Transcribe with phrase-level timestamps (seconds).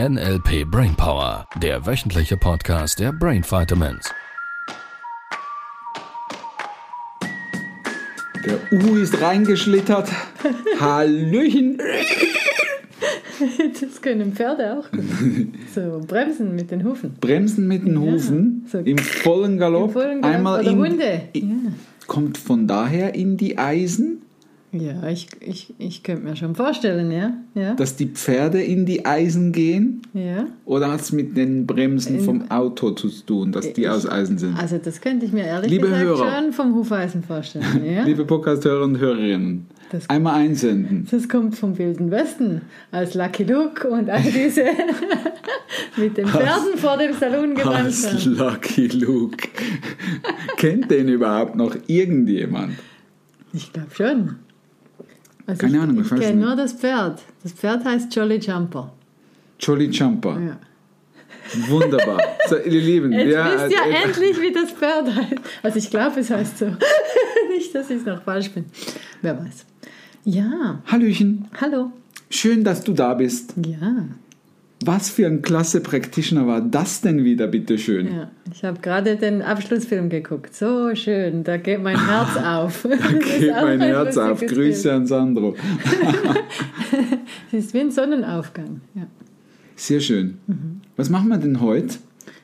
[0.00, 4.10] NLP Brainpower, der wöchentliche Podcast der Brain Vitamins.
[8.44, 10.10] Der Uhu ist reingeschlittert.
[10.80, 11.78] Hallöchen.
[13.80, 14.90] Das können Pferde auch.
[14.90, 15.04] gut.
[15.74, 17.14] So bremsen mit den Hufen.
[17.20, 19.88] Bremsen mit den Ja, Hufen so im vollen Galopp.
[19.88, 21.22] Im vollen Galopp Einmal oder in, Hunde.
[21.34, 21.74] in-
[22.08, 24.22] Kommt von daher in die Eisen,
[24.76, 27.34] Ja, ich, ich, ich könnte mir schon vorstellen, ja.
[27.54, 27.74] Ja.
[27.74, 30.02] dass die Pferde in die Eisen gehen?
[30.14, 30.46] ja.
[30.64, 34.08] Oder hat es mit den Bremsen In- vom Auto zu tun, dass die Ich- aus
[34.08, 34.58] Eisen sind?
[34.58, 36.32] Also das könnte ich mir ehrlich Liebe gesagt Hörer.
[36.42, 37.64] schon vom Hufeisen vorstellen.
[37.84, 38.02] Ja.
[38.02, 41.06] Liebe Podcast-Hörer und Hörerinnen, Das- einmal einsenden.
[41.08, 44.64] Das kommt vom Wilden Westen, als Lucky Luke und all diese
[45.96, 48.34] mit den Pferden vor dem Salon Was haben.
[48.36, 49.46] Lucky Luke.
[50.56, 52.72] Kennt den überhaupt noch irgendjemand?
[53.52, 54.36] Ich glaube schon.
[55.46, 57.22] Also Keine ich, Ahnung, ich ich weiß kenne nur das Pferd.
[57.42, 58.92] Das Pferd heißt Jolly Jumper.
[59.60, 60.40] Jolly Jumper.
[60.40, 60.58] Ja.
[61.68, 62.20] Wunderbar.
[62.46, 65.40] So, ihr Lieben, Jetzt wir, wisst ihr äh, endlich, wie das Pferd heißt.
[65.62, 66.66] Also ich glaube, es heißt so.
[67.56, 68.66] Nicht, dass ich es noch falsch bin.
[69.22, 69.64] Wer weiß.
[70.24, 71.90] Ja, Hallöchen, hallo.
[72.28, 73.54] schön, dass du da bist.
[73.66, 74.04] Ja,
[74.86, 78.14] Was für ein klasse Practitioner war das denn wieder, bitteschön?
[78.14, 78.30] ja.
[78.52, 80.54] Ich habe gerade den Abschlussfilm geguckt.
[80.54, 82.86] So schön, da geht mein Herz auf.
[82.88, 84.40] Da geht mein Herz auf.
[84.40, 85.54] Grüße an Sandro.
[87.48, 88.80] Es ist wie ein Sonnenaufgang.
[88.94, 89.06] Ja.
[89.76, 90.38] Sehr schön.
[90.46, 90.80] Mhm.
[90.96, 91.96] Was machen wir denn heute?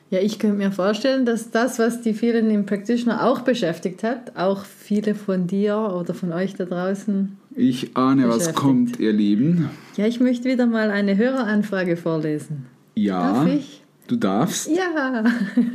[0.09, 4.35] Ja, ich könnte mir vorstellen, dass das, was die vielen im Practitioner auch beschäftigt hat,
[4.35, 7.37] auch viele von dir oder von euch da draußen.
[7.55, 9.69] Ich ahne, was kommt, ihr Lieben.
[9.97, 12.65] Ja, ich möchte wieder mal eine Höreranfrage vorlesen.
[12.95, 13.83] Ja, Darf ich?
[14.07, 14.69] du darfst.
[14.69, 15.23] Ja,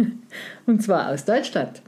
[0.67, 1.83] und zwar aus Deutschland.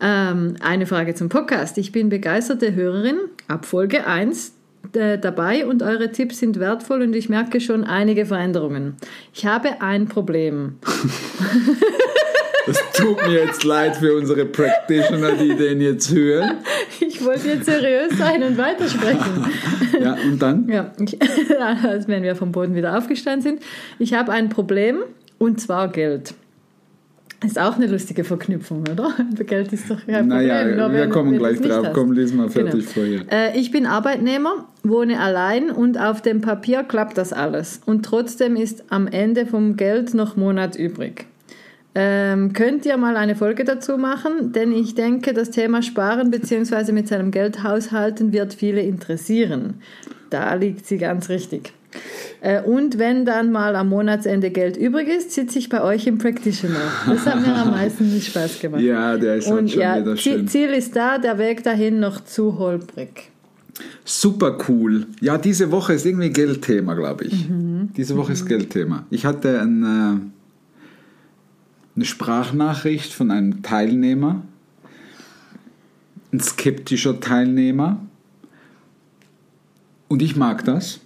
[0.00, 1.78] Ähm, eine Frage zum Podcast.
[1.78, 3.16] Ich bin begeisterte Hörerin
[3.48, 4.52] ab Folge 1
[4.92, 8.96] äh, dabei und eure Tipps sind wertvoll und ich merke schon einige Veränderungen.
[9.32, 10.76] Ich habe ein Problem.
[12.96, 16.58] Tut mir jetzt leid für unsere Practitioner, die den jetzt hören.
[17.00, 19.46] Ich wollte jetzt seriös sein und weitersprechen.
[20.00, 20.68] Ja, und dann?
[20.68, 21.18] Ja, ich,
[21.82, 23.62] als wenn wir vom Boden wieder aufgestanden sind.
[23.98, 24.98] Ich habe ein Problem
[25.38, 26.34] und zwar Geld.
[27.44, 29.12] Ist auch eine lustige Verknüpfung, oder?
[29.44, 30.28] Geld ist doch kein Problem.
[30.28, 31.88] Naja, wir kommen gleich drauf.
[31.92, 33.06] Komm, lies mal fertig Genau.
[33.06, 33.20] vorher.
[33.30, 37.80] Äh, ich bin Arbeitnehmer, wohne allein und auf dem Papier klappt das alles.
[37.84, 41.26] Und trotzdem ist am Ende vom Geld noch Monat übrig.
[41.96, 44.52] Ähm, könnt ihr mal eine Folge dazu machen?
[44.52, 46.92] Denn ich denke, das Thema Sparen bzw.
[46.92, 49.74] mit seinem Geld haushalten wird viele interessieren.
[50.30, 51.72] Da liegt sie ganz richtig.
[52.40, 56.18] Äh, und wenn dann mal am Monatsende Geld übrig ist, sitze ich bei euch im
[56.18, 56.80] Practitioner.
[57.06, 58.82] Das hat mir am meisten Spaß gemacht.
[58.82, 60.48] Ja, der ist halt Und schon ja, wieder Ziel, schön.
[60.48, 63.30] Ziel ist da, der Weg dahin noch zu holprig.
[64.04, 65.06] Super cool.
[65.20, 67.46] Ja, diese Woche ist irgendwie Geldthema, glaube ich.
[67.96, 69.06] Diese Woche ist Geldthema.
[69.10, 70.33] Ich hatte ein, äh,
[71.96, 74.42] eine Sprachnachricht von einem Teilnehmer,
[76.32, 78.04] ein skeptischer Teilnehmer.
[80.08, 81.00] Und ich mag das.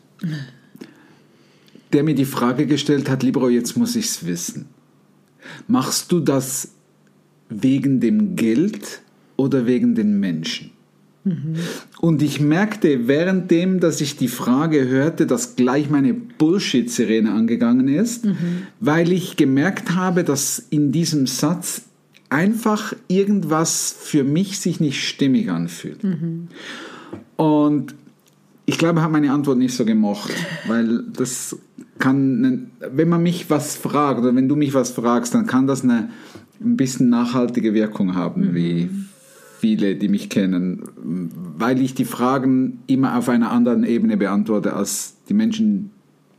[1.93, 4.67] Der mir die Frage gestellt hat, Libro, jetzt muss ich es wissen.
[5.67, 6.73] Machst du das
[7.49, 9.03] wegen dem Geld
[9.37, 10.71] oder wegen den Menschen?
[12.01, 18.27] Und ich merkte währenddem, dass ich die Frage hörte, dass gleich meine Bullshit-Sirene angegangen ist,
[18.81, 21.83] weil ich gemerkt habe, dass in diesem Satz
[22.31, 26.01] einfach irgendwas für mich sich nicht stimmig anfühlt.
[27.37, 27.95] Und
[28.67, 30.33] ich glaube, er hat meine Antwort nicht so gemocht,
[30.67, 31.57] weil das
[31.99, 35.83] kann, wenn man mich was fragt oder wenn du mich was fragst, dann kann das
[35.83, 36.11] eine
[36.61, 38.91] ein bisschen nachhaltige Wirkung haben, wie
[39.59, 40.83] viele, die mich kennen,
[41.57, 45.91] weil ich die Fragen immer auf einer anderen Ebene beantworte, als die Menschen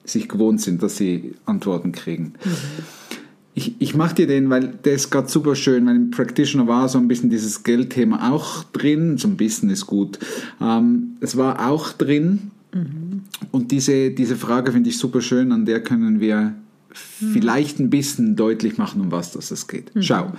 [0.05, 2.33] sich gewohnt sind, dass sie Antworten kriegen.
[3.53, 6.87] Ich, ich mache dir den, weil der ist gerade super schön, weil im Practitioner war
[6.87, 10.17] so ein bisschen dieses Geldthema auch drin, so ein bisschen ist gut.
[10.61, 12.51] Ähm, es war auch drin
[13.51, 16.53] und diese, diese Frage finde ich super schön, an der können wir
[16.91, 19.91] vielleicht ein bisschen deutlich machen, um was das es geht.
[19.99, 20.31] Schau,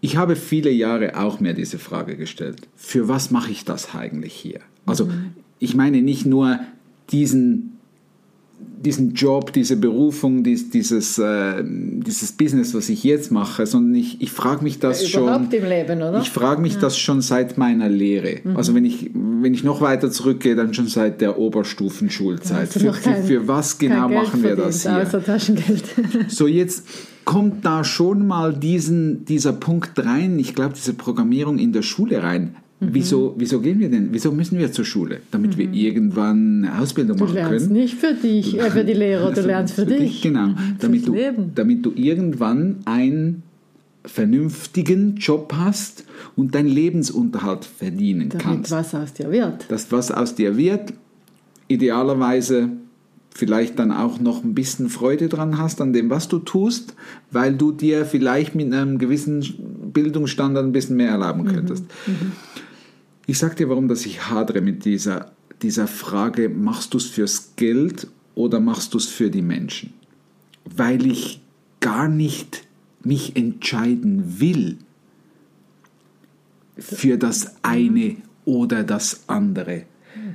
[0.00, 2.56] ich habe viele Jahre auch mir diese Frage gestellt.
[2.76, 4.60] Für was mache ich das eigentlich hier?
[4.86, 5.08] Also
[5.58, 6.58] ich meine nicht nur
[7.12, 7.78] diesen,
[8.58, 14.22] diesen Job, diese Berufung, dies, dieses, äh, dieses Business, was ich jetzt mache, sondern ich,
[14.22, 15.24] ich frage mich das schon.
[15.24, 16.20] Überhaupt im Leben, oder?
[16.20, 18.40] Ich frage mich das schon seit meiner Lehre.
[18.42, 18.56] Mhm.
[18.56, 22.74] Also wenn ich, wenn ich noch weiter zurückgehe, dann schon seit der Oberstufenschulzeit.
[22.74, 24.96] Du Für, für, für was genau machen wir das hier?
[24.96, 25.84] Außer Taschengeld.
[26.28, 26.86] So, jetzt
[27.30, 32.24] kommt da schon mal diesen, dieser Punkt rein, ich glaube, diese Programmierung in der Schule
[32.24, 32.56] rein.
[32.80, 34.08] Wieso, wieso gehen wir denn?
[34.10, 35.20] Wieso müssen wir zur Schule?
[35.30, 37.80] Damit wir irgendwann eine Ausbildung Du machen lernst können.
[37.80, 40.22] nicht für dich, äh, für die Lehrer, du lernst für dich.
[40.22, 40.54] Genau.
[40.80, 41.52] Damit du, Leben.
[41.54, 43.44] damit du irgendwann einen
[44.04, 46.04] vernünftigen Job hast
[46.34, 48.70] und deinen Lebensunterhalt verdienen Damit kannst.
[48.72, 49.70] was aus dir wird.
[49.70, 50.94] Dass was aus dir wird,
[51.68, 52.70] idealerweise
[53.34, 56.94] vielleicht dann auch noch ein bisschen Freude dran hast an dem, was du tust,
[57.30, 59.44] weil du dir vielleicht mit einem gewissen
[59.92, 61.84] Bildungsstandard ein bisschen mehr erlauben könntest.
[63.26, 65.32] Ich sag dir, warum dass ich hadere mit dieser,
[65.62, 69.92] dieser Frage, machst du es fürs Geld oder machst du es für die Menschen?
[70.64, 71.40] Weil ich
[71.80, 72.64] gar nicht
[73.02, 74.78] mich entscheiden will
[76.76, 79.84] für das eine oder das andere.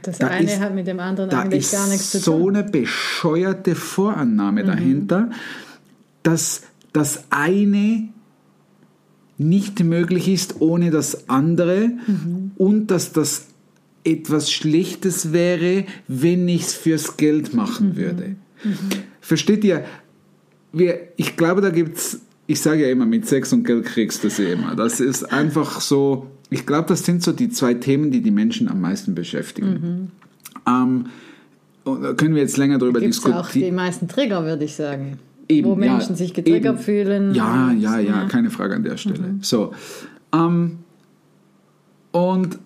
[0.01, 2.55] Das Da eine ist- hat mit dem anderen eigentlich gar nichts zu so tun.
[2.55, 5.29] eine bescheuerte Vorannahme dahinter,
[6.23, 6.61] dass
[6.93, 8.09] das eine
[9.37, 11.89] nicht möglich ist ohne das andere
[12.57, 13.47] und dass das
[14.05, 18.35] etwas Schlechtes wäre, wenn ich es fürs Geld machen würde.
[19.19, 19.83] Versteht ihr?
[20.71, 24.23] Wir, ich glaube, da gibt es, ich sage ja immer, mit Sex und Geld kriegst
[24.23, 24.75] du sie immer.
[24.75, 28.67] Das ist einfach so, ich glaube, das sind so die zwei Themen, die die Menschen
[28.67, 30.11] am meisten beschäftigen.
[30.67, 31.07] Ähm,
[31.83, 33.75] und da können wir jetzt länger darüber es auch die diskutieren.
[33.75, 35.19] meisten Trigger, würde ich sagen.
[35.47, 36.83] Eben, wo Menschen ja, sich getriggert eben.
[36.83, 37.35] fühlen.
[37.35, 39.35] Ja, Und, ja, ja, keine Frage an der Stelle.
[39.41, 39.73] So.
[40.33, 40.79] Ähm,
[42.11, 42.57] und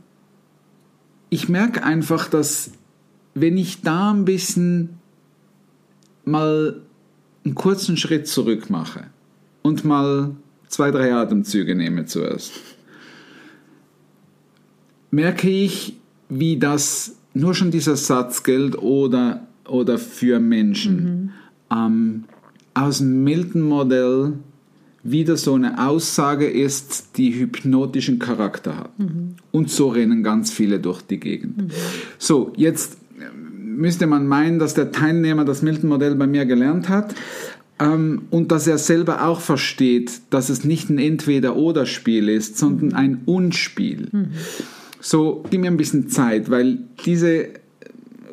[1.29, 2.71] ich merke einfach, dass
[3.33, 4.99] wenn ich da ein bisschen
[6.23, 6.81] mal
[7.43, 9.05] einen kurzen Schritt zurück mache
[9.61, 10.35] und mal
[10.67, 12.53] zwei, drei Atemzüge nehme zuerst,
[15.11, 15.95] merke ich,
[16.29, 21.31] wie das nur schon dieser Satz Geld oder, oder für Menschen
[21.71, 22.25] ähm,
[22.73, 24.33] aus dem Milton-Modell
[25.03, 28.91] wieder so eine Aussage ist, die hypnotischen Charakter hat.
[29.51, 31.73] Und so rennen ganz viele durch die Gegend.
[32.17, 37.15] So, jetzt ähm, müsste man meinen, dass der Teilnehmer das Milton-Modell bei mir gelernt hat
[37.79, 43.21] ähm, und dass er selber auch versteht, dass es nicht ein Entweder-Oder-Spiel ist, sondern ein
[43.25, 44.09] Unspiel.
[44.99, 47.49] So, gib mir ein bisschen Zeit, weil diese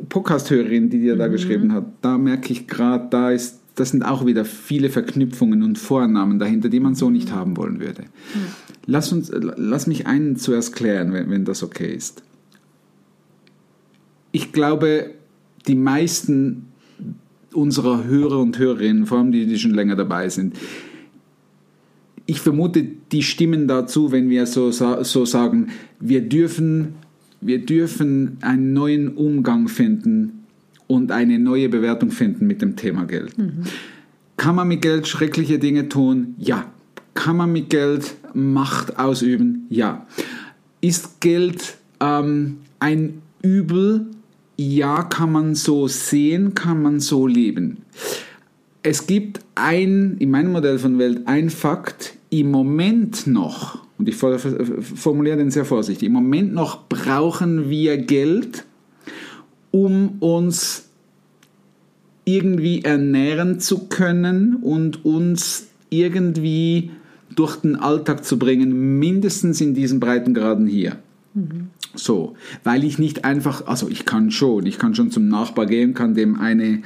[0.08, 4.26] Podcast-Hörerin, die dir da geschrieben hat, da merke ich gerade, da ist, das sind auch
[4.26, 8.04] wieder viele Verknüpfungen und Vornamen dahinter, die man so nicht haben wollen würde.
[8.86, 12.22] Lass, uns, lass mich einen zuerst klären, wenn, wenn das okay ist.
[14.32, 15.10] Ich glaube,
[15.66, 16.66] die meisten
[17.52, 20.56] unserer Hörer und Hörerinnen, vor allem die, die schon länger dabei sind,
[22.26, 22.82] ich vermute,
[23.12, 25.68] die stimmen dazu, wenn wir so, so sagen,
[26.00, 26.94] wir dürfen,
[27.40, 30.44] wir dürfen einen neuen Umgang finden
[30.86, 33.34] und eine neue Bewertung finden mit dem Thema Geld.
[34.36, 36.34] Kann man mit Geld schreckliche Dinge tun?
[36.38, 36.66] Ja.
[37.14, 39.66] Kann man mit Geld Macht ausüben?
[39.70, 40.06] Ja.
[40.80, 44.06] Ist Geld ähm, ein Übel?
[44.58, 47.78] Ja, kann man so sehen, kann man so leben.
[48.82, 54.16] Es gibt ein, in meinem Modell von Welt, ein Fakt, im Moment noch, und ich
[54.16, 58.64] for- formuliere den sehr vorsichtig, im Moment noch brauchen wir Geld,
[59.70, 60.88] um uns
[62.24, 66.90] irgendwie ernähren zu können und uns irgendwie
[67.34, 70.96] durch den Alltag zu bringen, mindestens in diesen Breitengraden hier.
[71.94, 72.34] So,
[72.64, 76.14] weil ich nicht einfach, also ich kann schon, ich kann schon zum Nachbar gehen, kann
[76.14, 76.82] dem eine,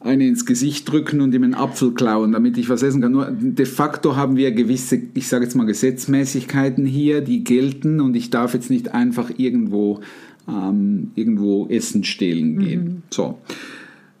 [0.00, 3.12] eine ins Gesicht drücken und ihm einen Apfel klauen, damit ich was essen kann.
[3.12, 8.14] Nur de facto haben wir gewisse, ich sage jetzt mal Gesetzmäßigkeiten hier, die gelten und
[8.14, 10.00] ich darf jetzt nicht einfach irgendwo,
[10.48, 13.02] ähm, irgendwo Essen stehlen gehen.
[13.10, 13.38] So.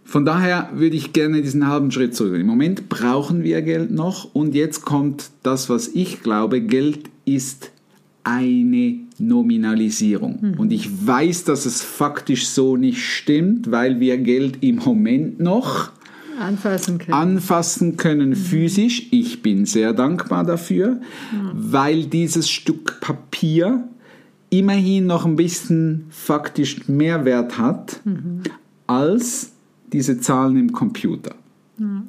[0.04, 2.40] Von daher würde ich gerne diesen halben Schritt zurück.
[2.40, 7.70] Im Moment brauchen wir Geld noch und jetzt kommt das, was ich glaube, Geld ist
[8.24, 10.56] eine Nominalisierung.
[10.58, 15.90] Und ich weiß, dass es faktisch so nicht stimmt, weil wir Geld im Moment noch
[16.38, 17.14] Anfassen können.
[17.14, 19.08] anfassen können physisch.
[19.10, 21.00] Ich bin sehr dankbar dafür,
[21.52, 23.88] weil dieses Stück Papier
[24.50, 28.00] immerhin noch ein bisschen faktisch mehr Wert hat
[28.86, 29.52] als
[29.92, 31.34] diese Zahlen im Computer.
[31.78, 32.02] ja,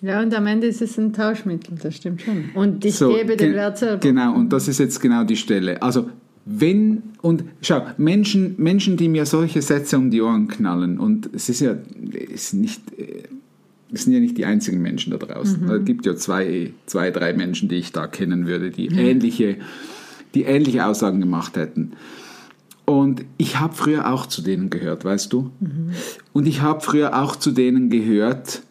[0.00, 2.50] und am Ende ist es ein Tauschmittel, das stimmt schon.
[2.54, 3.98] Und ich So, gebe den Wert selber.
[3.98, 5.82] Genau, und das ist jetzt genau die Stelle.
[5.82, 6.08] Also
[6.44, 11.48] wenn, und schau, Menschen, Menschen, die mir solche Sätze um die Ohren knallen, und es
[11.48, 11.76] ist ja
[12.12, 13.24] ist nicht, äh,
[13.92, 15.68] es sind ja nicht die einzigen Menschen da draußen.
[15.70, 19.56] Es gibt ja zwei, zwei, drei Menschen, die ich da kennen würde, die ähnliche,
[20.34, 21.92] die ähnliche Aussagen gemacht hätten.
[22.84, 25.50] Und ich habe früher auch zu denen gehört, weißt du?
[26.32, 28.62] Und ich habe früher auch zu denen gehört,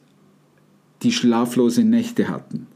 [1.04, 2.68] die schlaflose Nächte hatten,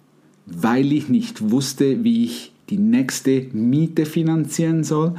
[0.45, 5.15] weil ich nicht wusste, wie ich die nächste Miete finanzieren soll,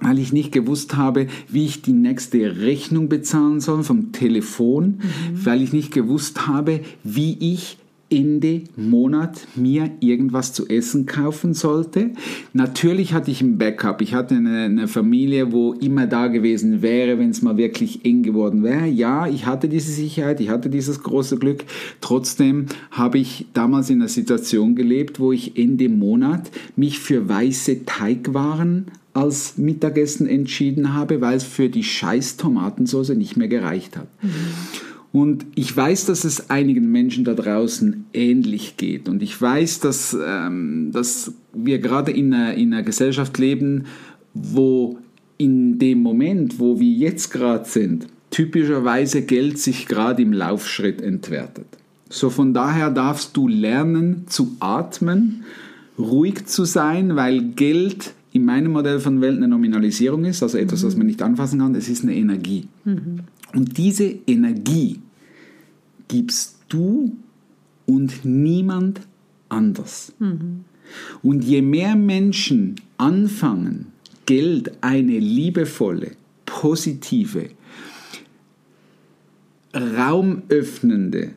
[0.00, 5.44] weil ich nicht gewusst habe, wie ich die nächste Rechnung bezahlen soll vom Telefon, mhm.
[5.44, 7.78] weil ich nicht gewusst habe, wie ich
[8.08, 12.10] Ende Monat mir irgendwas zu essen kaufen sollte.
[12.52, 14.00] Natürlich hatte ich ein Backup.
[14.00, 18.62] Ich hatte eine, Familie, wo immer da gewesen wäre, wenn es mal wirklich eng geworden
[18.62, 18.86] wäre.
[18.86, 21.64] Ja, ich hatte diese Sicherheit, ich hatte dieses große Glück.
[22.00, 27.86] Trotzdem habe ich damals in einer Situation gelebt, wo ich Ende Monat mich für weiße
[27.86, 28.86] Teigwaren
[29.16, 34.08] als Mittagessen entschieden habe, weil es für die scheiß Tomatensauce nicht mehr gereicht hat.
[34.22, 34.30] Mhm.
[35.16, 39.08] Und ich weiß, dass es einigen Menschen da draußen ähnlich geht.
[39.08, 43.84] Und ich weiß, dass, ähm, dass wir gerade in einer, in einer Gesellschaft leben,
[44.34, 44.98] wo
[45.38, 51.66] in dem Moment, wo wir jetzt gerade sind, typischerweise Geld sich gerade im Laufschritt entwertet.
[52.10, 55.44] So von daher darfst du lernen zu atmen,
[55.98, 60.82] ruhig zu sein, weil Geld in meinem Modell von Welt eine Nominalisierung ist, also etwas,
[60.82, 60.86] mhm.
[60.88, 62.68] was man nicht anfassen kann, es ist eine Energie.
[62.84, 63.20] Mhm.
[63.54, 64.98] Und diese Energie
[66.08, 67.16] gibst du
[67.86, 69.00] und niemand
[69.48, 70.12] anders.
[70.18, 70.64] Mhm.
[71.22, 73.92] Und je mehr Menschen anfangen,
[74.24, 76.12] Geld eine liebevolle,
[76.44, 77.50] positive,
[79.74, 81.32] raumöffnende,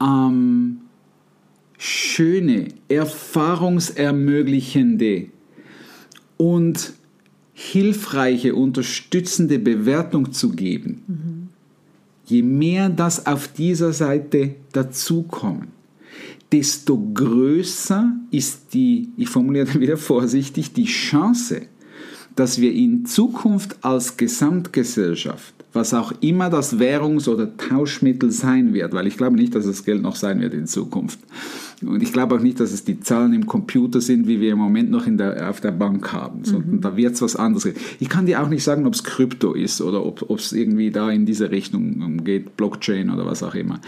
[0.00, 0.78] ähm,
[1.78, 5.26] schöne, erfahrungsermöglichende
[6.36, 6.92] und
[7.52, 11.43] hilfreiche, unterstützende Bewertung zu geben, mhm
[12.26, 15.68] je mehr das auf dieser Seite dazukommen,
[16.52, 21.62] desto größer ist die, ich formuliere wieder vorsichtig, die Chance,
[22.36, 28.92] dass wir in Zukunft als Gesamtgesellschaft, was auch immer das Währungs- oder Tauschmittel sein wird,
[28.92, 31.18] weil ich glaube nicht, dass das Geld noch sein wird in Zukunft.
[31.88, 34.58] Und ich glaube auch nicht, dass es die Zahlen im Computer sind, wie wir im
[34.58, 36.80] Moment noch in der, auf der Bank haben, sondern mhm.
[36.80, 37.72] da wird es was anderes.
[38.00, 41.10] Ich kann dir auch nicht sagen, ob es Krypto ist oder ob es irgendwie da
[41.10, 43.80] in diese Richtung geht, Blockchain oder was auch immer.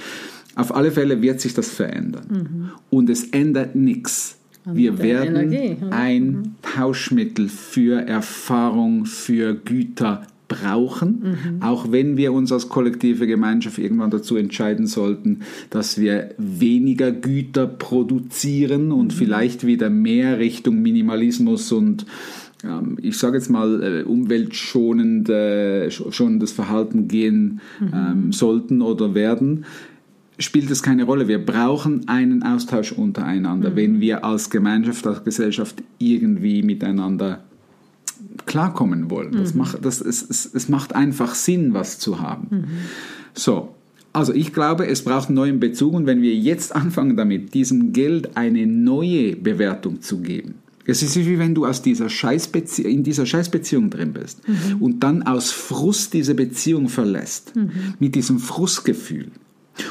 [0.55, 2.27] Auf alle Fälle wird sich das verändern.
[2.29, 2.71] Mhm.
[2.91, 6.55] Und es ändert nichts wir werden Energie, ein mhm.
[6.63, 11.63] Tauschmittel für Erfahrung, für Güter brauchen, mhm.
[11.63, 17.67] auch wenn wir uns als kollektive Gemeinschaft irgendwann dazu entscheiden sollten, dass wir weniger Güter
[17.67, 19.17] produzieren und mhm.
[19.17, 22.07] vielleicht wieder mehr Richtung Minimalismus und
[22.65, 27.91] ähm, ich sage jetzt mal, äh, umweltschonendes Verhalten gehen mhm.
[27.93, 29.65] ähm, sollten oder werden
[30.39, 31.29] spielt es keine Rolle.
[31.29, 33.77] Wir brauchen einen Austausch untereinander, mhm.
[33.77, 37.45] wenn wir als Gemeinschaft, als Gesellschaft irgendwie miteinander
[38.47, 39.33] klarkommen wollen.
[39.33, 39.59] Das mhm.
[39.59, 42.49] macht, das, es, es, es macht einfach Sinn, was zu haben.
[42.51, 42.65] Mhm.
[43.35, 43.75] So,
[44.13, 47.93] also ich glaube, es braucht einen neuen Bezug und wenn wir jetzt anfangen damit, diesem
[47.93, 50.55] Geld eine neue Bewertung zu geben,
[50.87, 54.81] es ist wie wenn du aus dieser Scheißbezie in dieser Scheißbeziehung drin bist mhm.
[54.81, 57.71] und dann aus Frust diese Beziehung verlässt, mhm.
[57.99, 59.27] mit diesem Frustgefühl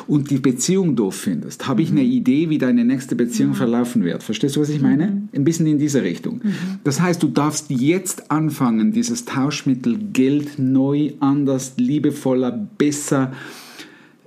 [0.08, 3.56] und die Beziehung doof findest, habe ich eine Idee, wie deine nächste Beziehung mhm.
[3.56, 4.24] verlaufen wird.
[4.24, 5.08] Verstehst du, was ich meine?
[5.08, 5.30] Mhm.
[5.34, 6.42] Ein bisschen in diese Richtung.
[6.44, 6.56] Mhm.
[6.84, 13.34] Das heißt, du darfst jetzt anfangen, dieses Tauschmittel Geld neu, anders, liebevoller, besser,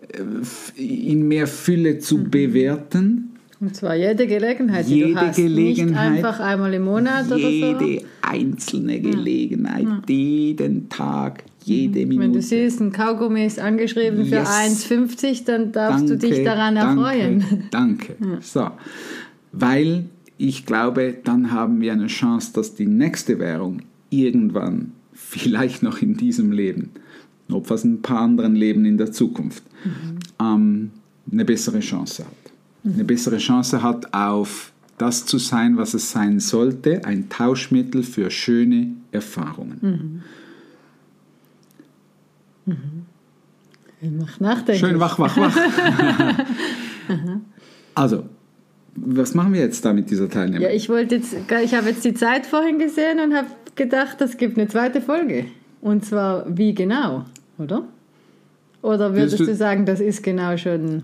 [0.09, 2.31] äh, in mehr Fülle zu mhm.
[2.31, 3.25] bewerten.
[3.61, 5.37] Und zwar jede Gelegenheit, die jede du hast.
[5.37, 7.49] Gelegenheit, Nicht einfach einmal im Monat oder so.
[7.49, 10.03] Jede einzelne Gelegenheit, ja.
[10.09, 12.21] jeden Tag, jede Minute.
[12.21, 14.29] Wenn du siehst, ein Kaugummi ist angeschrieben yes.
[14.85, 17.45] für 1,50, dann darfst danke, du dich daran erfreuen.
[17.71, 18.17] Danke.
[18.21, 18.41] Ja.
[18.41, 18.71] So.
[19.53, 20.05] Weil
[20.37, 26.17] ich glaube, dann haben wir eine Chance, dass die nächste Währung irgendwann, vielleicht noch in
[26.17, 26.91] diesem Leben,
[27.51, 30.19] ob fast ein paar anderen Leben in der Zukunft, mhm.
[30.41, 30.91] ähm,
[31.31, 32.53] eine bessere Chance hat.
[32.83, 32.93] Mhm.
[32.95, 38.31] Eine bessere Chance hat auf das zu sein, was es sein sollte, ein Tauschmittel für
[38.31, 39.79] schöne Erfahrungen.
[39.81, 40.23] Mhm.
[42.69, 44.19] Mhm.
[44.19, 44.87] Mach nachdenken.
[44.87, 45.57] Schön wach, wach, wach.
[47.95, 48.25] also,
[48.95, 50.63] was machen wir jetzt da mit dieser Teilnehmer?
[50.63, 51.35] Ja, ich wollte jetzt,
[51.65, 55.47] ich habe jetzt die Zeit vorhin gesehen und habe gedacht, es gibt eine zweite Folge.
[55.81, 57.25] Und zwar wie genau,
[57.59, 57.85] oder?
[58.83, 61.03] Oder würdest du, du, sagen, das ist genau schon.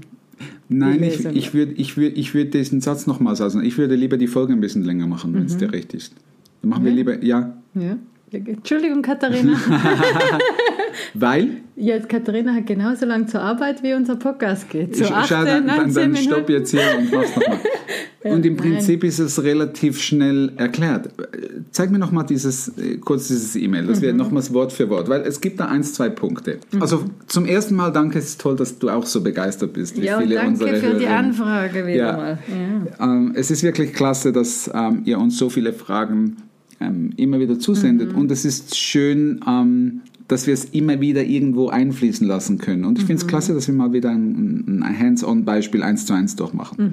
[0.68, 3.64] Nein, ich, ich würde ich würd, ich würd diesen Satz nochmal sagen.
[3.64, 5.59] Ich würde lieber die Folge ein bisschen länger machen, wenn es mhm.
[5.59, 6.14] dir recht ist.
[6.62, 6.90] Dann machen ja.
[6.90, 7.56] wir lieber, ja.
[7.75, 7.97] Ja.
[8.30, 9.56] Entschuldigung, Katharina.
[11.14, 11.49] Weil?
[11.76, 14.97] Jetzt, Katharina hat genauso lange zur Arbeit, wie unser Podcast geht.
[14.97, 17.59] Zu 18, Schau, dann, dann, dann stopp jetzt hier und mach's nochmal.
[18.25, 18.62] Und im nein.
[18.73, 21.11] Prinzip ist es relativ schnell erklärt.
[21.73, 24.02] Zeig mir nochmal dieses, äh, kurz dieses E-Mail, das Mhm.
[24.02, 26.59] wäre nochmals Wort für Wort, weil es gibt da eins, zwei Punkte.
[26.80, 30.06] Also zum ersten Mal danke, es ist toll, dass du auch so begeistert bist, wie
[30.06, 31.12] Ja, viele danke unserer für die Hörerinnen.
[31.12, 32.16] Anfrage wieder Ja.
[32.16, 32.38] mal.
[32.99, 33.04] Ja.
[33.04, 36.37] Ähm, es ist wirklich klasse, dass ähm, ihr uns so viele Fragen
[36.80, 38.12] ähm, immer wieder zusendet.
[38.14, 38.18] Mhm.
[38.21, 42.85] Und es ist schön, ähm, dass wir es immer wieder irgendwo einfließen lassen können.
[42.85, 43.09] Und ich Mhm.
[43.09, 46.76] finde es klasse, dass wir mal wieder ein, ein Hands-on-Beispiel eins zu eins durchmachen.
[46.87, 46.93] Mhm.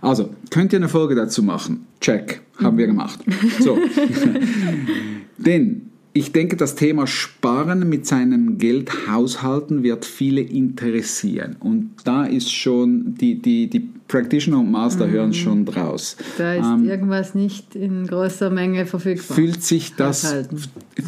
[0.00, 1.86] Also, könnt ihr eine Folge dazu machen?
[2.00, 2.90] Check, haben wir Mhm.
[2.92, 3.20] gemacht.
[3.60, 3.78] So.
[5.38, 5.82] Denn
[6.12, 11.56] ich denke, das Thema Sparen mit seinem Geld haushalten wird viele interessieren.
[11.60, 16.16] Und da ist schon, die, die, die Practitioner und Master hören schon draus.
[16.38, 19.36] Da ist Ähm, irgendwas nicht in großer Menge verfügbar.
[19.36, 20.58] fühlt sich das, Haushalten.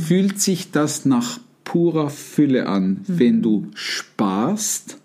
[0.06, 4.98] fühlt sich das nach purer Fülle an, wenn du sparst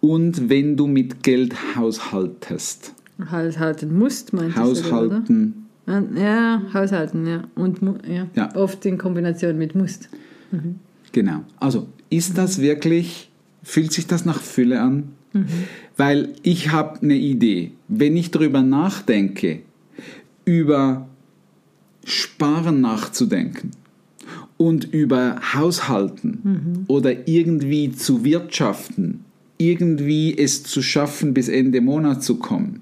[0.00, 2.92] und wenn du mit Geld haushaltest.
[3.30, 4.60] Haushalten musst, meinst du?
[4.60, 5.66] Haushalten.
[5.86, 6.04] Oder?
[6.14, 7.44] Ja, haushalten, ja.
[7.54, 8.26] Und ja.
[8.36, 8.54] Ja.
[8.54, 10.10] oft in Kombination mit musst.
[11.12, 11.40] Genau.
[11.58, 13.30] Also ist das wirklich,
[13.62, 15.04] fühlt sich das nach Fülle an?
[15.96, 17.72] Weil ich habe eine Idee.
[17.88, 19.60] Wenn ich darüber nachdenke,
[20.44, 21.08] über
[22.04, 23.70] Sparen nachzudenken
[24.58, 29.24] und über Haushalten oder irgendwie zu wirtschaften,
[29.56, 32.80] irgendwie es zu schaffen, bis Ende Monat zu kommen,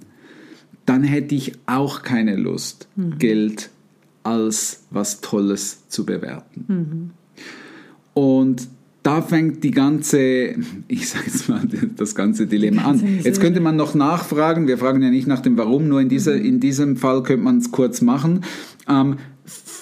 [0.86, 3.70] dann hätte ich auch keine Lust, Geld
[4.24, 7.12] als was Tolles zu bewerten.
[8.14, 8.68] Und
[9.02, 10.56] da fängt die ganze,
[10.88, 11.62] ich sage jetzt mal,
[11.96, 13.20] das ganze Dilemma an.
[13.22, 16.34] Jetzt könnte man noch nachfragen, wir fragen ja nicht nach dem Warum, nur in, dieser,
[16.34, 18.40] in diesem Fall könnte man es kurz machen.
[18.88, 19.18] Ähm,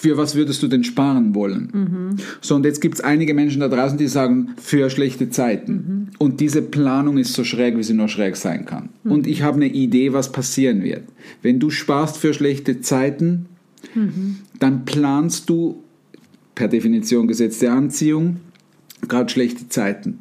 [0.05, 2.19] für was würdest du denn sparen wollen?
[2.39, 6.11] So, und jetzt gibt es einige Menschen da draußen, die sagen, für schlechte Zeiten.
[6.19, 8.89] Und diese Planung ist so schräg, wie sie nur schräg sein kann.
[9.03, 11.05] Und ich habe eine Idee, was passieren wird.
[11.41, 13.47] Wenn du sparst für schlechte Zeiten,
[14.59, 15.83] dann planst du
[16.53, 18.37] per Definition Gesetz der Anziehung
[19.07, 20.19] gerade schlechte Zeiten,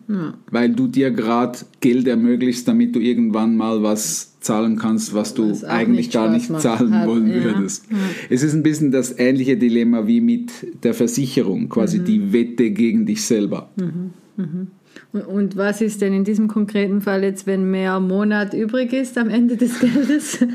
[0.50, 5.50] weil du dir gerade Geld ermöglichst, damit du irgendwann mal was zahlen kannst, was du
[5.50, 7.42] Was eigentlich nicht gar nicht zahlen Hat- wollen ja.
[7.44, 7.86] würdest.
[8.28, 10.50] Es ist ein bisschen das ähnliche Dilemma wie mit
[10.84, 12.04] der Versicherung, quasi Mhm.
[12.04, 13.70] die Wette gegen dich selber.
[13.80, 14.12] Und-
[15.14, 19.30] Und was ist denn in diesem konkreten Fall jetzt, wenn mehr Monat übrig ist am
[19.30, 20.38] Ende des Geldes?
[20.40, 20.48] Das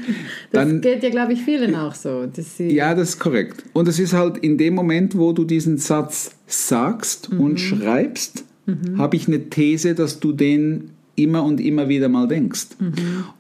[0.51, 2.25] Dann- geht ja, glaube ich, vielen auch so.
[2.57, 3.63] Ja, das ist korrekt.
[3.73, 7.39] Und es ist halt in dem Moment, wo du diesen Satz sagst Mhm.
[7.39, 8.43] und schreibst,
[8.97, 12.67] habe ich eine These, dass du den immer und immer wieder mal denkst.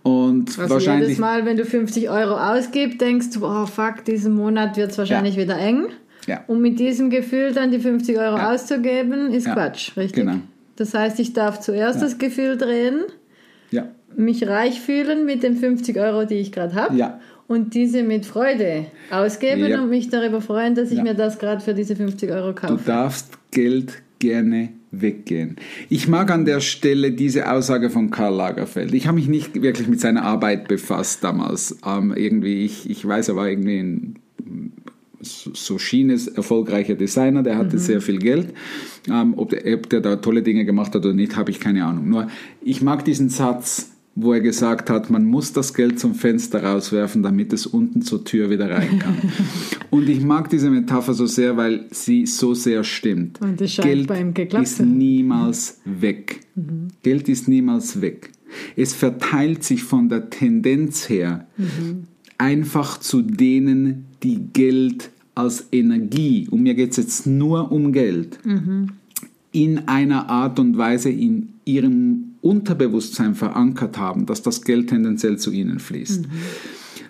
[0.03, 4.33] Und Also wahrscheinlich jedes Mal, wenn du 50 Euro ausgibst, denkst du, oh fuck, diesen
[4.33, 5.43] Monat wird es wahrscheinlich Ja.
[5.43, 5.83] wieder eng.
[6.27, 6.43] Ja.
[6.47, 8.53] Und mit diesem Gefühl dann die 50 Euro Ja.
[8.53, 9.45] auszugeben, ist.
[9.45, 10.25] Quatsch, richtig?
[10.25, 10.39] Genau.
[10.79, 13.01] Das heißt, ich darf zuerst das Gefühl drehen,
[13.71, 16.95] ja, mich reich fühlen mit den 50 Euro, die ich gerade habe.
[16.97, 17.19] Ja.
[17.47, 19.81] Und diese mit Freude ausgeben Ja.
[19.81, 21.03] und mich darüber freuen, dass ich Ja.
[21.03, 22.83] mir das gerade für diese 50 Euro du kaufe.
[22.85, 25.55] darfst Geld gerne weggehen.
[25.89, 28.93] Ich mag an der Stelle diese Aussage von Karl Lagerfeld.
[28.93, 31.77] Ich habe mich nicht wirklich mit seiner Arbeit befasst damals.
[31.85, 34.19] Ähm, irgendwie, ich, ich weiß, er war irgendwie ein
[35.21, 38.53] so schien es, erfolgreicher Designer, der hatte sehr viel Geld.
[39.09, 41.85] Ähm, ob, der, ob der da tolle Dinge gemacht hat oder nicht, habe ich keine
[41.85, 42.09] Ahnung.
[42.09, 42.27] Nur,
[42.61, 47.23] ich mag diesen Satz, wo er gesagt hat, man muss das Geld zum Fenster rauswerfen,
[47.23, 49.17] damit es unten zur Tür wieder rein kann.
[49.89, 53.41] Und ich mag diese Metapher so sehr, weil sie so sehr stimmt.
[53.41, 56.41] Und es scheint Geld bei ihm geklappt ist niemals weg.
[57.03, 58.31] Geld ist niemals weg.
[58.75, 61.47] Es verteilt sich von der Tendenz her
[62.37, 68.39] einfach zu denen, die Geld als Energie, und mir geht es jetzt nur um Geld,
[69.51, 75.51] in einer Art und Weise in ihrem Unterbewusstsein verankert haben, dass das Geld tendenziell zu
[75.51, 76.25] ihnen fließt.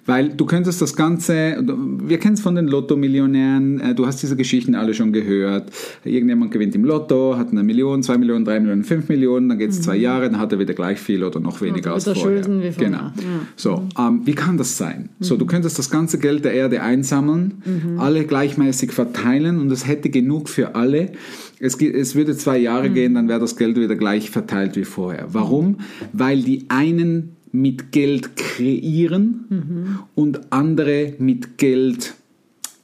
[0.10, 1.64] Weil du könntest das Ganze,
[2.04, 5.72] wir kennen es von den Lotto-Millionären, äh, du hast diese Geschichten alle schon gehört.
[6.04, 9.70] Irgendjemand gewinnt im Lotto, hat eine Million, zwei Millionen, drei Millionen, fünf Millionen, dann geht
[9.70, 12.22] es zwei Jahre, dann hat er wieder gleich viel oder noch weniger Oder als vorher.
[12.22, 12.90] Schulden wie vorher.
[12.90, 13.04] Genau.
[13.04, 13.14] Ja.
[13.56, 15.10] So, ähm, wie kann das sein?
[15.20, 20.10] So, du könntest das ganze Geld der Erde einsammeln, alle gleichmäßig verteilen und es hätte
[20.10, 21.12] genug für alle.
[21.60, 25.28] Es, es würde zwei Jahre gehen, dann wäre das Geld wieder gleich verteilt wie vorher.
[25.34, 25.78] Warum?
[26.14, 32.14] Weil die einen mit Geld kreieren und andere mit Geld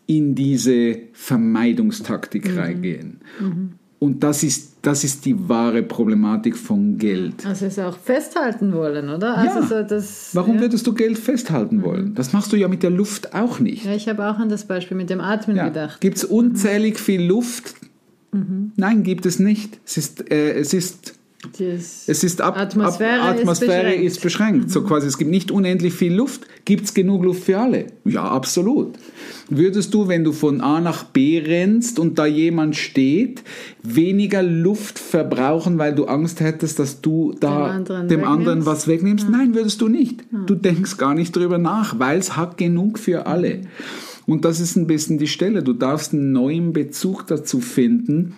[0.07, 3.19] in diese Vermeidungstaktik reingehen.
[3.97, 7.45] Und das ist, das ist die wahre Problematik von Geld.
[7.45, 9.37] Also es auch festhalten wollen, oder?
[9.37, 9.65] Also Ja.
[9.83, 10.61] so das, Warum ja.
[10.61, 12.13] würdest du Geld festhalten wollen?
[12.13, 13.85] Das machst du ja mit der Luft auch nicht.
[13.85, 15.69] ja, ich habe auch an das Beispiel mit dem Atmen Ja.
[15.69, 16.01] gedacht.
[16.01, 17.73] Gibt es unzählig viel Luft?
[18.75, 19.79] Nein, gibt es nicht.
[19.85, 21.14] Es ist, äh, es ist
[21.57, 23.99] Das Es ist ab, Atmosphäre, ab, Atmosphäre ist beschränkt.
[24.01, 24.07] Mhm.
[24.07, 24.71] ist beschränkt.
[24.71, 26.41] So quasi, es gibt nicht unendlich viel Luft.
[26.65, 27.87] Gibt es genug Luft für alle?
[28.05, 28.95] Ja, absolut.
[29.49, 33.43] Würdest du, wenn du von A nach B rennst und da jemand steht,
[33.83, 38.87] weniger Luft verbrauchen, weil du Angst hättest, dass du da Dem anderen dem anderen was
[38.87, 39.29] wegnimmst?
[39.29, 40.23] Nein, würdest du nicht.
[40.47, 43.27] Du denkst gar nicht drüber nach, weil es hat genug für Mhm.
[43.27, 43.61] alle.
[44.25, 45.61] Und das ist ein bisschen die Stelle.
[45.61, 48.33] Du darfst einen neuen Bezug dazu finden,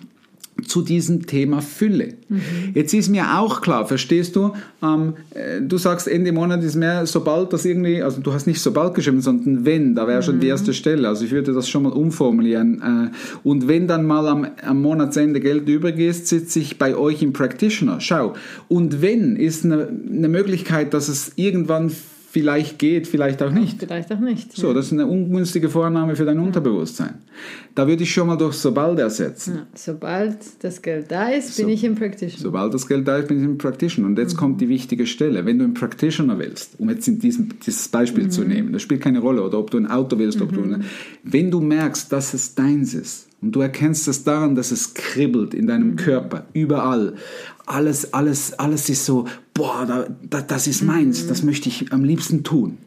[0.66, 2.14] zu diesem Thema Fülle.
[2.28, 2.40] Mhm.
[2.74, 7.06] Jetzt ist mir auch klar, verstehst du, ähm, äh, du sagst Ende Monat ist mehr,
[7.06, 10.40] sobald das irgendwie, also du hast nicht sobald geschrieben, sondern wenn, da wäre schon Mhm.
[10.40, 12.82] die erste Stelle, also ich würde das schon mal umformulieren.
[12.82, 17.22] Äh, und wenn dann mal am, am Monatsende Geld übrig ist, sitze ich bei euch
[17.22, 18.00] im Practitioner.
[18.00, 18.34] Schau,
[18.66, 21.90] und wenn ist eine, eine Möglichkeit, dass es irgendwann
[22.30, 23.78] vielleicht geht, vielleicht auch nicht.
[23.80, 24.54] Vielleicht auch nicht.
[24.54, 27.14] So, das ist eine ungünstige Vorname für dein Unterbewusstsein.
[27.74, 29.54] Da würde ich schon mal durch sobald ersetzen.
[29.56, 31.72] Ja, Sobald das Geld da ist, bin So.
[31.72, 32.42] ich im Practitioner.
[32.42, 34.08] Sobald das Geld da ist, bin ich im Practitioner.
[34.08, 35.46] Und jetzt kommt die wichtige Stelle.
[35.46, 39.00] Wenn du einen Practitioner willst, um jetzt in diesem, dieses Beispiel zu nehmen, das spielt
[39.00, 40.80] keine Rolle, oder ob du ein Auto willst, ob du eine,
[41.24, 45.54] wenn du merkst, dass es deins ist, und du erkennst es daran, dass es kribbelt
[45.54, 47.14] in deinem Körper, überall,
[47.66, 49.26] alles, alles, alles ist so,
[49.58, 52.78] boah, da, da, das ist meins, das möchte ich am liebsten tun.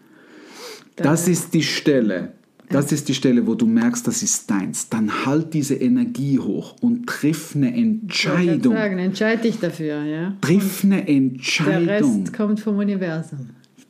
[0.95, 2.33] Das ist die Stelle.
[2.69, 4.87] Das ist die Stelle, wo du merkst, das ist deins.
[4.87, 8.73] Dann halt diese Energie hoch und triff eine Ich Entscheidung.
[8.73, 10.37] sagen, entscheide dich dafür, ja.
[10.39, 12.21] Triff eine Der Entscheidung.
[12.23, 13.49] Rest kommt vom Universum.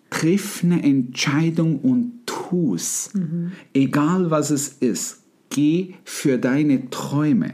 [0.10, 3.12] Triff eine Entscheidung und tu's.
[3.74, 5.20] Egal was es ist.
[5.52, 7.52] Geh für deine Träume.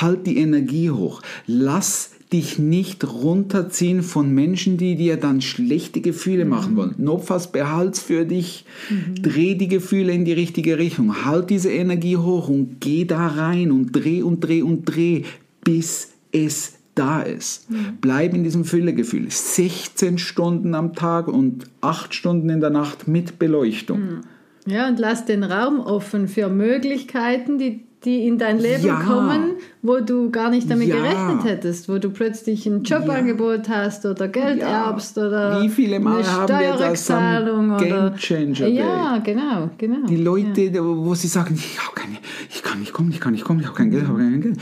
[0.00, 1.22] Halt die Energie hoch.
[1.46, 6.94] Lass dich nicht runterziehen von Menschen, die dir dann schlechte Gefühle machen wollen.
[6.98, 8.64] Notfalls behalt's für dich.
[9.20, 11.24] Dreh die Gefühle in die richtige Richtung.
[11.24, 15.22] Halt diese Energie hoch und geh da rein und dreh und dreh und dreh,
[15.64, 17.66] bis es da ist.
[18.00, 19.26] Bleib in diesem Füllegefühl.
[19.28, 24.20] 16 Stunden am Tag und 8 Stunden in der Nacht mit Beleuchtung.
[24.66, 29.00] Ja, und lass den Raum offen für Möglichkeiten, die, die in dein Leben Ja.
[29.00, 30.96] kommen, wo du gar nicht damit Ja.
[30.96, 34.86] gerechnet hättest, wo du plötzlich ein Jobangebot hast oder Geld Ja.
[34.88, 38.14] erbst oder Wie viele Mal eine haben wir das am Steuerrückzahlung oder
[38.68, 40.06] Ja, genau, genau.
[40.06, 42.16] Die Leute, wo sie sagen, ich, keine,
[42.48, 44.40] ich kann nicht kommen, ich kann nicht kommen, ich habe kein Geld, ich habe kein
[44.40, 44.56] Geld.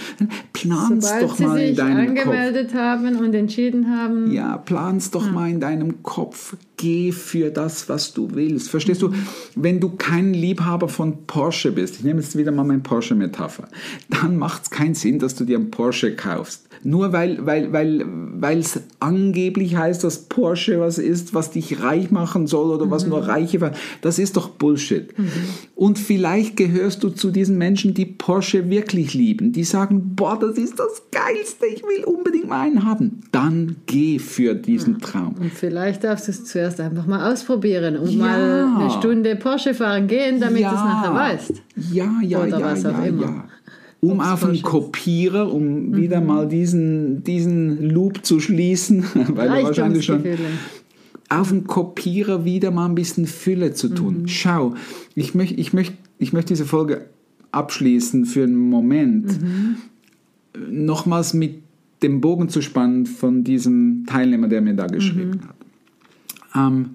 [0.53, 2.19] Plan's Sobald doch mal in deinem Kopf.
[2.27, 6.57] angemeldet haben und entschieden haben, Ja, plan's doch mal in deinem Kopf.
[6.79, 8.71] Geh für das, was du willst.
[8.71, 9.13] Verstehst du?
[9.57, 13.69] Wenn du kein Liebhaber von Porsche bist, ich nehme jetzt wieder mal meine Porsche-Metapher,
[14.09, 16.68] dann macht es keinen Sinn, dass du dir einen Porsche kaufst.
[16.85, 18.05] Nur weil weil weil
[18.41, 23.07] weil es angeblich heißt, dass Porsche was ist, was dich reich machen soll oder was
[23.07, 25.13] nur Reiche ver- Das ist doch Bullshit.
[25.75, 30.57] Und vielleicht gehörst du zu diesen Menschen, die Porsche wirklich lieben, die sagen, boah, das
[30.59, 33.21] ist das Geilste, ich will unbedingt mal einen haben.
[33.33, 35.35] Dann geh für diesen Traum.
[35.41, 38.19] und vielleicht darfst du es zuerst einfach mal ausprobieren und Ja.
[38.19, 41.53] mal eine Stunde Porsche fahren gehen, damit du es nachher weißt.
[41.93, 43.45] Ja, ja, Oder ja, was auch ja,
[44.01, 44.47] Um auf.
[44.47, 44.63] Mhm.
[44.63, 50.23] Kopierer, um wieder mal diesen, diesen Loop zu schließen, weil er wahrscheinlich schon
[51.29, 54.23] auf den Kopierer wieder mal ein bisschen Fülle zu tun.
[54.23, 54.29] Mhm.
[54.29, 54.75] Schau,
[55.15, 57.07] ich möchte ich möcht, ich möcht diese Folge
[57.53, 59.43] abschließen für einen Moment.
[59.43, 59.77] Mhm.
[60.71, 61.63] Nochmals mit
[62.03, 65.49] dem Bogen zu spannen von diesem Teilnehmer, der mir da geschrieben Mhm.
[65.49, 65.57] hat.
[66.73, 66.91] Ähm,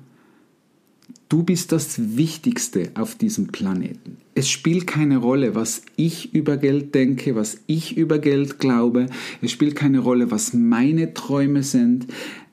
[1.29, 4.17] du bist das Wichtigste auf diesem Planeten.
[4.35, 9.07] Es spielt keine Rolle, was ich über Geld denke, was ich über Geld glaube.
[9.41, 12.07] Es spielt keine Rolle, was meine Träume sind.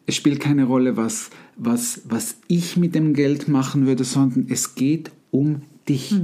[0.06, 4.74] Es spielt keine Rolle, was, was, was ich mit dem Geld machen würde, sondern es
[4.74, 6.14] geht um dich.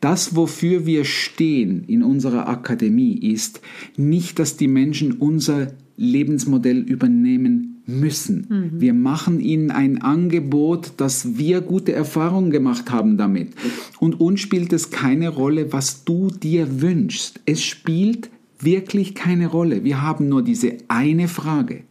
[0.00, 3.60] Das, wofür wir stehen in unserer Akademie, ist
[3.96, 8.70] nicht, dass die Menschen unser Lebensmodell übernehmen müssen.
[8.78, 13.52] Wir machen ihnen ein Angebot, dass wir gute Erfahrungen gemacht haben damit.
[13.98, 17.40] Und uns spielt es keine Rolle, was du dir wünschst.
[17.46, 19.84] Es spielt wirklich keine Rolle.
[19.84, 21.82] Wir haben nur diese eine Frage.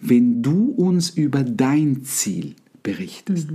[0.00, 3.48] Wenn du uns über dein Ziel berichtest,